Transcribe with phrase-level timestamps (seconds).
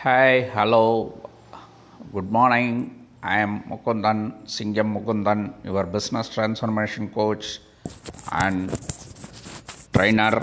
[0.00, 1.12] Hi, hello,
[2.10, 3.04] good morning.
[3.22, 7.60] I am Mukundan, Singham Mukundan, your business transformation coach
[8.32, 8.72] and
[9.92, 10.40] trainer.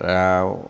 [0.00, 0.66] Uh,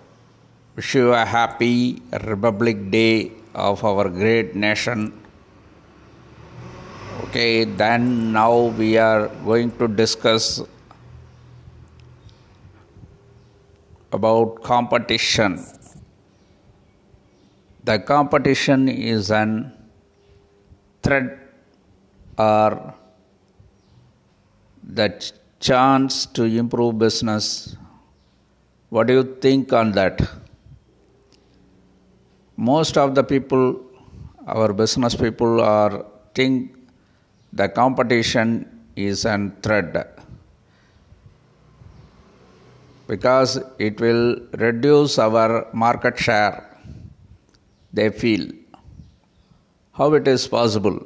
[0.77, 5.19] wish you a happy Republic Day of our great nation.
[7.25, 10.61] Okay, then now we are going to discuss
[14.13, 15.65] about competition.
[17.85, 19.73] The competition is an
[21.03, 21.39] threat
[22.39, 22.95] or
[24.83, 27.77] the ch- chance to improve business.
[28.89, 30.23] What do you think on that?
[32.57, 33.81] Most of the people,
[34.47, 36.75] our business people, are think
[37.53, 38.49] the competition
[38.97, 40.19] is an threat
[43.07, 46.74] because it will reduce our market share
[47.97, 48.45] they feel.
[49.99, 50.99] How it is possible?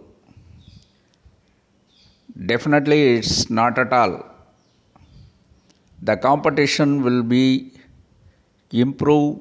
[2.53, 4.15] Definitely it's not at all.
[6.03, 7.73] The competition will be
[8.71, 9.41] improve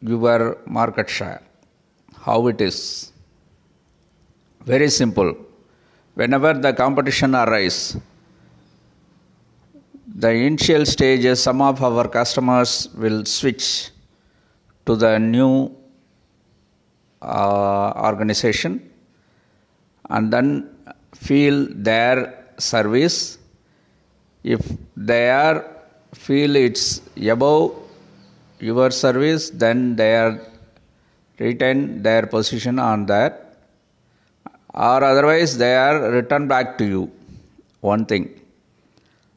[0.00, 1.42] your market share.
[2.26, 3.12] How it is?
[4.64, 5.30] Very simple.
[6.14, 7.80] Whenever the competition arise
[10.24, 13.90] the initial stages some of our customers will switch
[14.86, 15.50] to the new
[17.22, 18.90] uh, organization
[20.10, 20.70] and then
[21.14, 23.38] feel their service.
[24.42, 24.60] If
[24.96, 25.64] they are
[26.14, 27.02] feel it's
[27.34, 27.74] above
[28.60, 30.40] your service then they are
[31.38, 33.42] retain their position on that.
[34.72, 37.10] Or otherwise they are return back to you
[37.80, 38.40] one thing.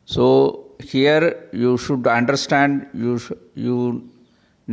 [0.06, 4.10] So here you should understand you sh- you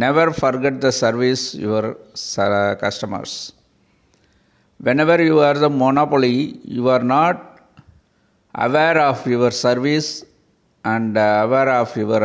[0.02, 1.84] never forget the service your
[2.84, 3.52] customers.
[4.78, 6.36] Whenever you are the monopoly
[6.76, 7.36] you are not
[8.54, 10.08] aware of your service
[10.84, 12.20] and uh, aware of your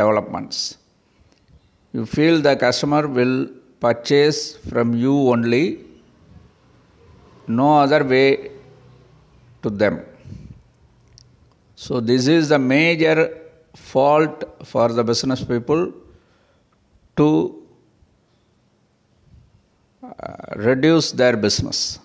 [0.00, 0.76] developments.
[1.94, 3.48] You feel the customer will
[3.80, 5.64] purchase from you only
[7.48, 8.50] no other way
[9.62, 10.04] to them.
[11.74, 13.18] So this is the major
[13.74, 15.92] fault for the business people
[17.16, 17.62] to
[20.02, 21.98] uh, reduce their business.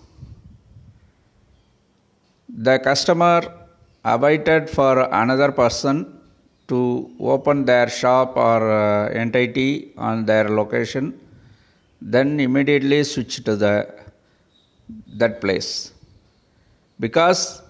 [2.48, 3.40] The customer
[4.04, 6.20] awaited for another person
[6.68, 11.18] to open their shop or uh, entity on their location,
[12.00, 13.74] then immediately switch to the
[15.20, 15.92] that place
[16.98, 17.62] because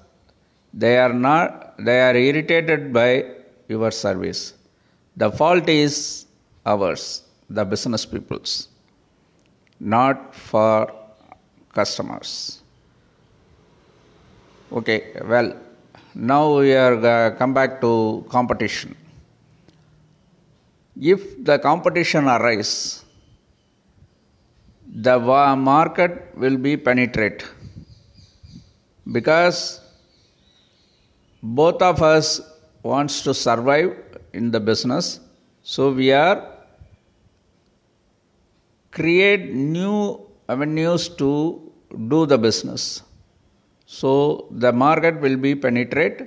[0.72, 3.24] they are not they are irritated by
[3.68, 4.54] your service.
[5.16, 6.26] The fault is
[6.66, 8.68] ours, the business people's,
[9.78, 10.92] not for
[11.74, 12.62] customers.
[14.72, 15.56] Okay, well,
[16.14, 18.96] now we are uh, come back to competition.
[21.00, 23.04] If the competition arises,
[24.92, 27.44] the market will be penetrate
[29.12, 29.80] because
[31.42, 32.40] both of us
[32.82, 33.96] wants to survive
[34.32, 35.20] in the business
[35.62, 36.59] so we are
[39.00, 39.44] create
[39.76, 39.98] new
[40.54, 41.30] avenues to
[42.12, 43.02] do the business.
[43.98, 44.10] So
[44.64, 46.18] the market will be penetrate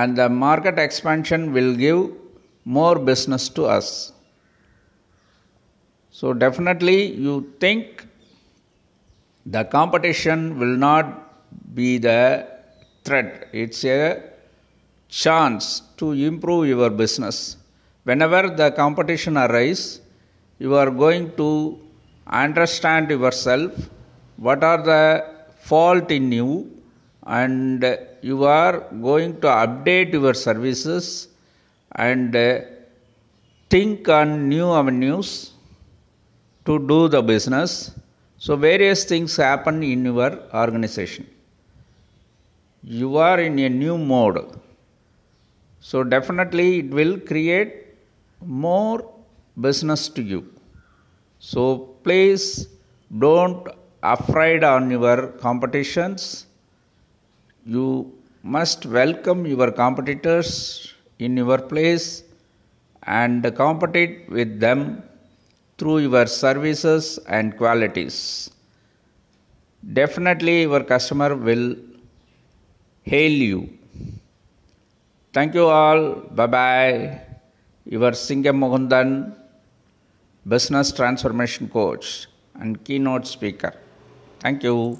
[0.00, 2.00] and the market expansion will give
[2.64, 4.12] more business to us.
[6.10, 8.06] So definitely you think
[9.46, 11.06] the competition will not
[11.74, 12.46] be the
[13.04, 13.48] threat.
[13.52, 14.00] It's a
[15.08, 17.56] chance to improve your business.
[18.04, 20.00] Whenever the competition arise
[20.58, 21.78] you are going to
[22.26, 23.72] understand yourself
[24.36, 25.02] what are the
[25.60, 26.50] fault in you
[27.26, 27.84] and
[28.22, 31.28] you are going to update your services
[31.92, 32.36] and
[33.70, 35.52] think on new avenues
[36.64, 37.90] to do the business.
[38.38, 41.26] So various things happen in your organization.
[42.82, 44.58] You are in a new mode.
[45.80, 47.74] So definitely it will create
[48.40, 49.10] more
[49.60, 50.57] business to you
[51.38, 51.62] so
[52.04, 52.68] please
[53.18, 53.68] don't
[54.02, 56.46] afraid on your competitions
[57.64, 57.86] you
[58.42, 60.50] must welcome your competitors
[61.18, 62.24] in your place
[63.20, 65.02] and compete with them
[65.78, 68.50] through your services and qualities
[70.00, 71.66] definitely your customer will
[73.02, 73.60] hail you
[75.38, 76.14] Thank you all.
[76.38, 77.20] Bye bye.
[77.84, 79.36] Your Singham Mukundan,
[80.48, 82.26] business transformation coach
[82.60, 83.72] and keynote speaker.
[84.40, 84.98] Thank you.